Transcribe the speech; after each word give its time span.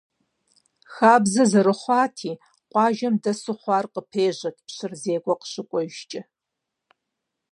Хабзэ 0.93 1.43
зэрыхъуати, 1.51 2.31
къуажэм 2.71 3.15
дэсу 3.23 3.55
хъуар 3.61 3.85
къыпежьэт 3.93 4.57
пщыр 4.65 4.91
зекӀуэ 5.01 5.33
къыщыкӀуэжкӀэ. 5.39 6.21